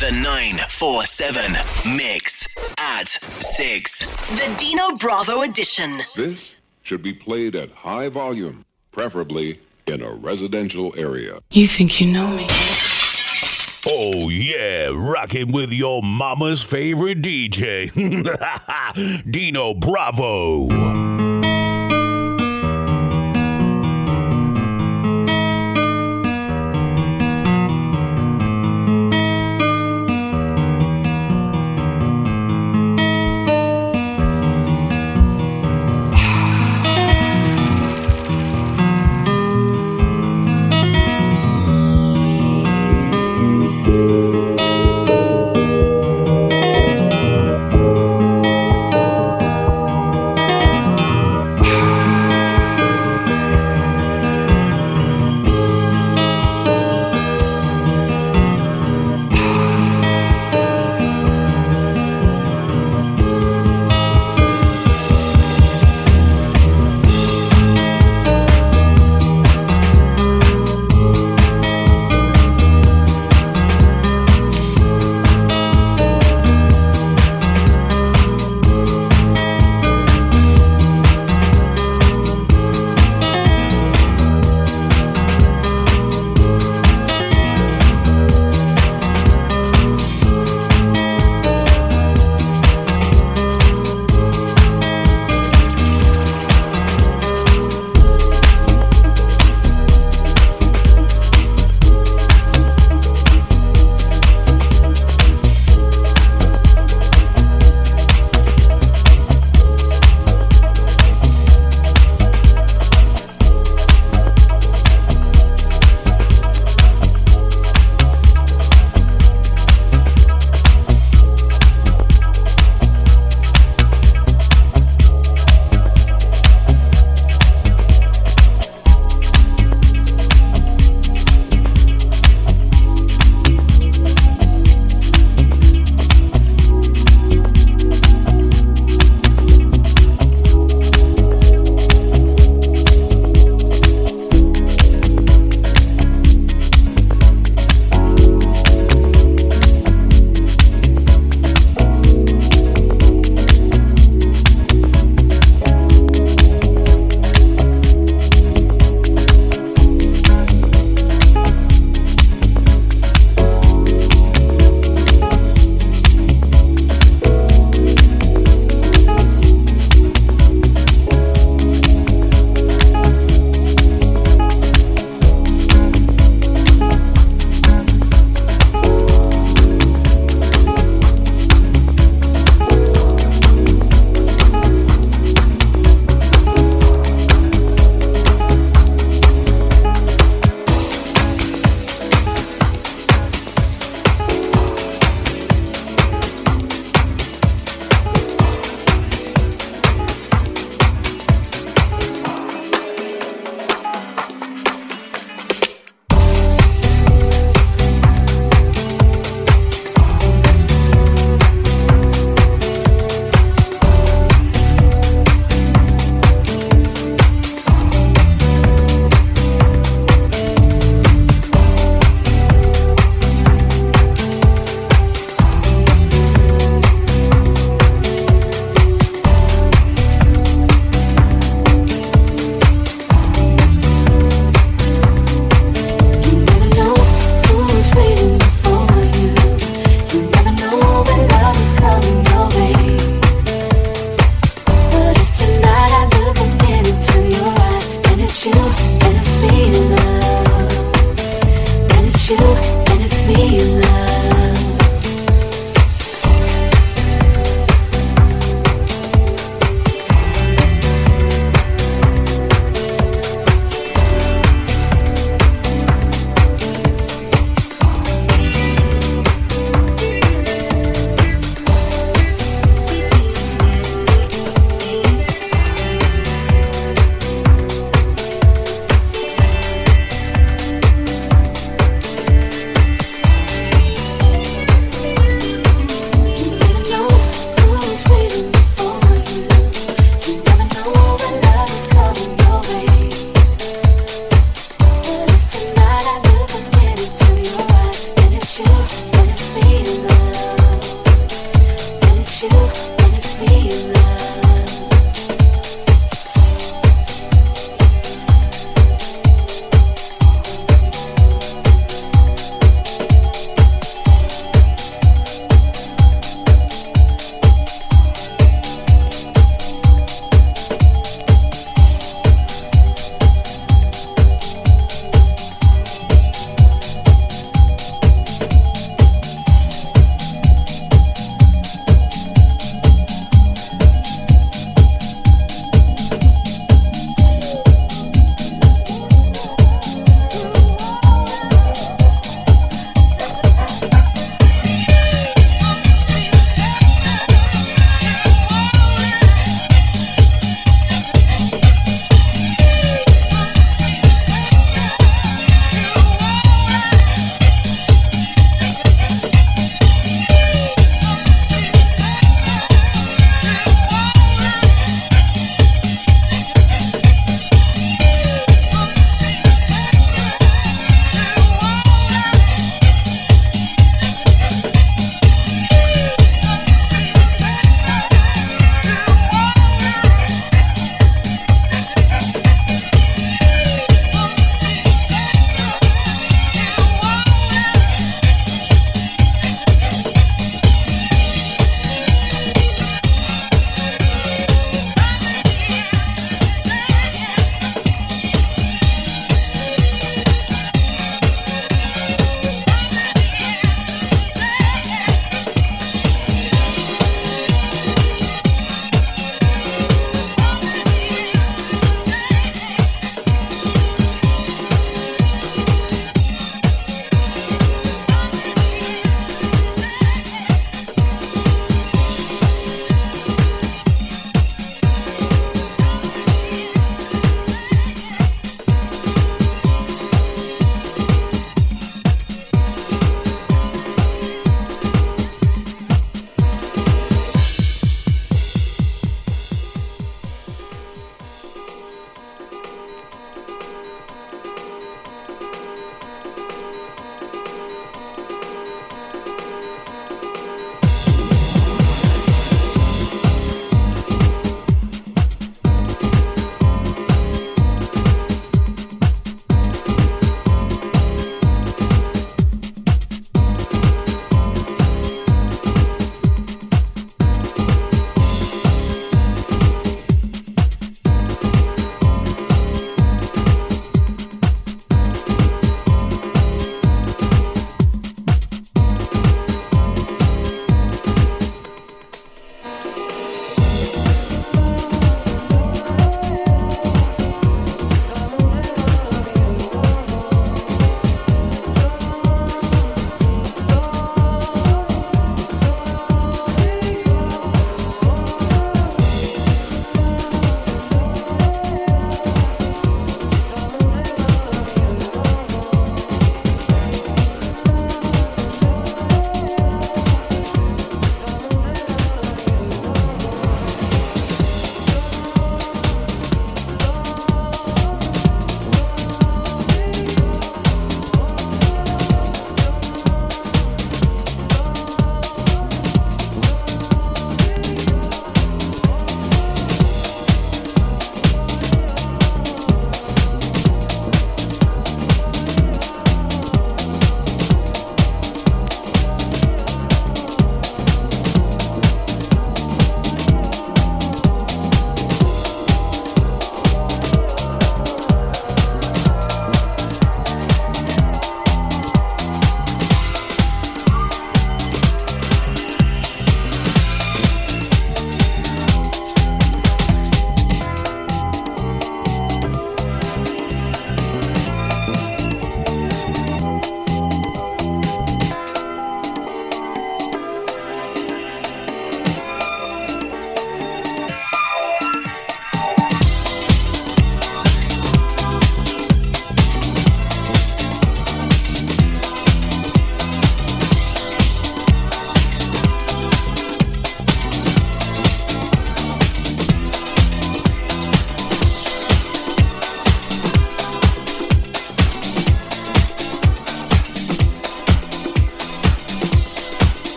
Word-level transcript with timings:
The 0.00 0.10
947 0.10 1.52
Mix 1.96 2.48
at 2.78 3.08
6. 3.08 4.08
The 4.30 4.54
Dino 4.58 4.90
Bravo 4.96 5.42
edition. 5.42 5.98
This 6.16 6.54
should 6.82 7.02
be 7.02 7.12
played 7.12 7.54
at 7.54 7.70
high 7.70 8.08
volume, 8.08 8.64
preferably 8.90 9.60
in 9.86 10.02
a 10.02 10.12
residential 10.12 10.92
area. 10.96 11.38
You 11.50 11.68
think 11.68 12.00
you 12.00 12.08
know 12.08 12.26
me? 12.26 12.46
Oh 13.86 14.28
yeah, 14.30 14.90
rocking 14.92 15.52
with 15.52 15.70
your 15.70 16.02
mama's 16.02 16.60
favorite 16.60 17.22
DJ, 17.22 17.92
Dino 19.30 19.74
Bravo. 19.74 21.13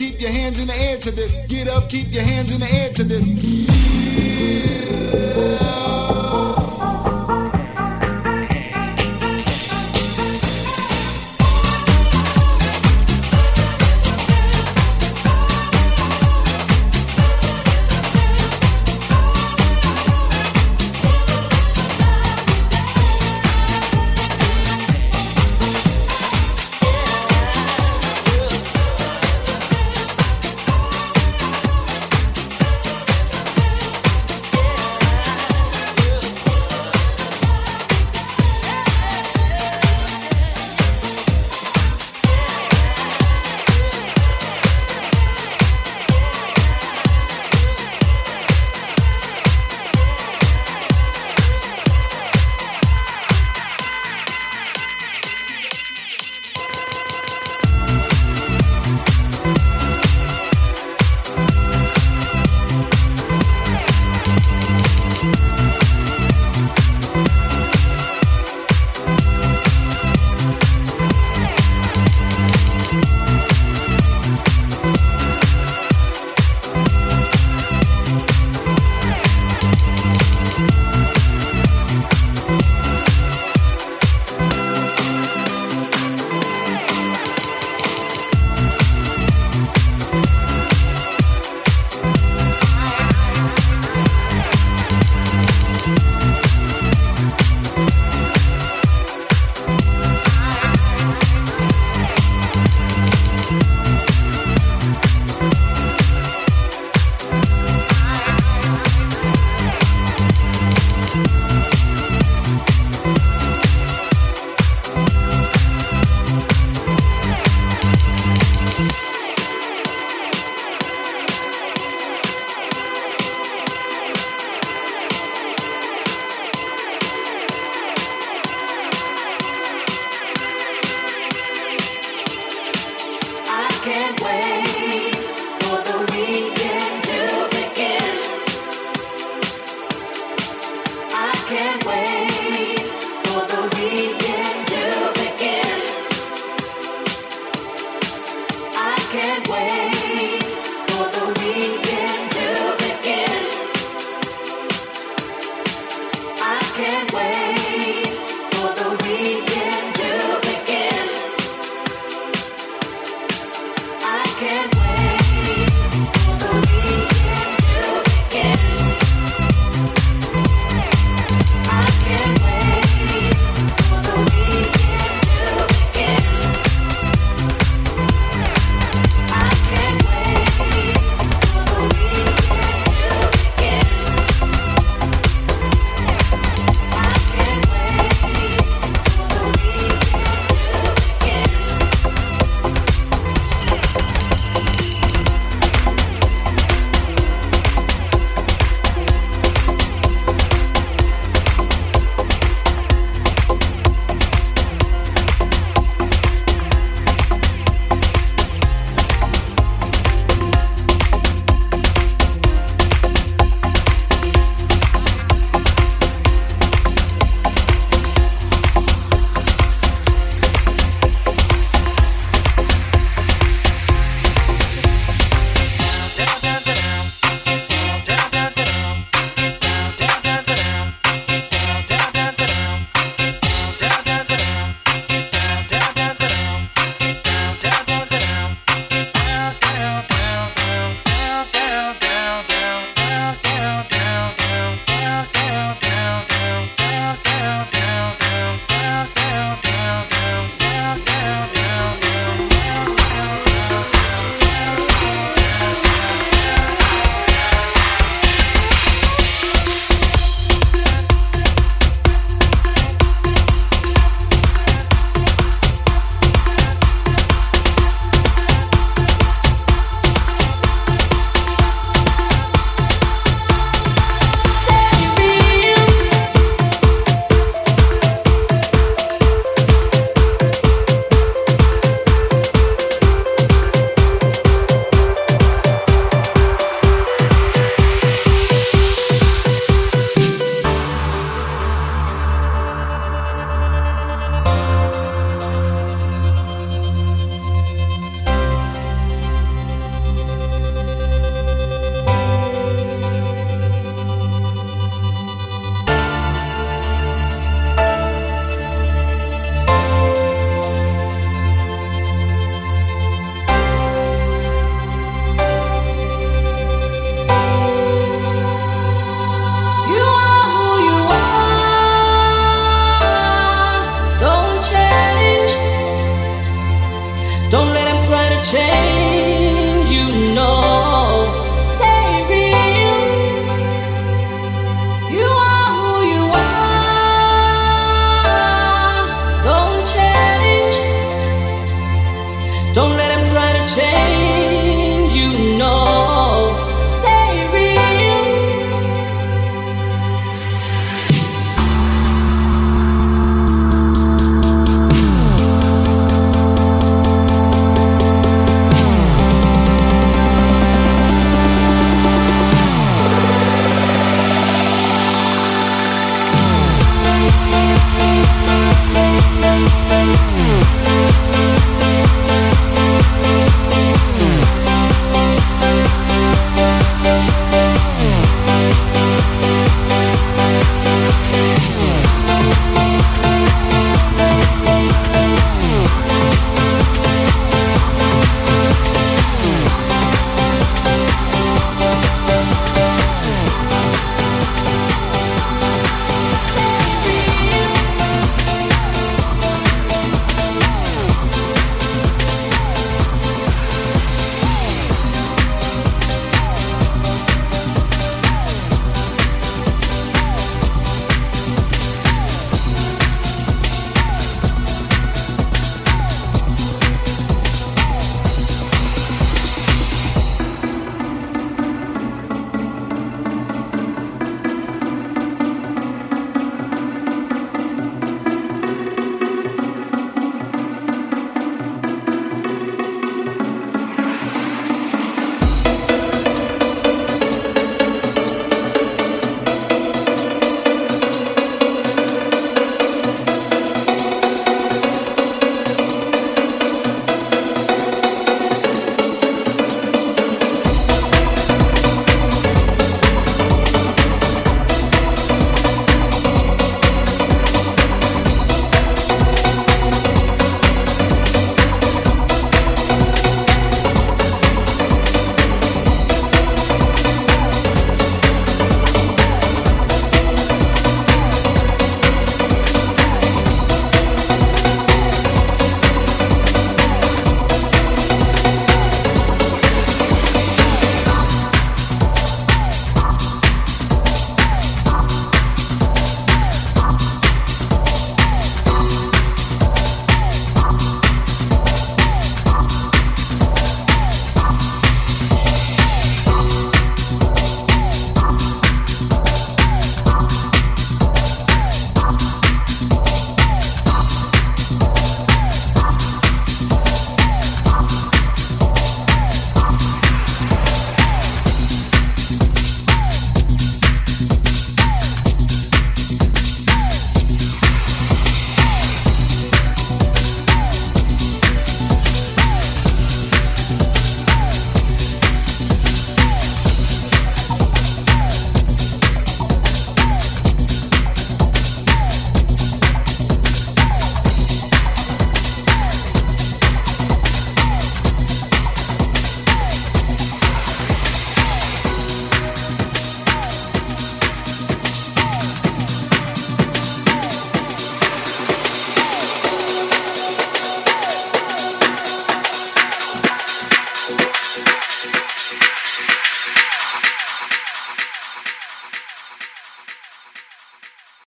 Keep 0.00 0.18
your 0.18 0.30
hands 0.30 0.58
in 0.58 0.66
the 0.66 0.74
air 0.74 0.96
to 0.96 1.10
this. 1.10 1.36
Get 1.46 1.68
up, 1.68 1.90
keep 1.90 2.10
your 2.10 2.22
hands 2.22 2.54
in 2.54 2.60
the 2.60 2.72
air 2.72 2.88
to 2.88 3.04
this. 3.04 3.29